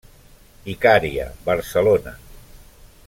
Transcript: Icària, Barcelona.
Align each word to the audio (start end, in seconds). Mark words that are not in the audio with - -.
Icària, 0.73 1.27
Barcelona. 1.51 2.15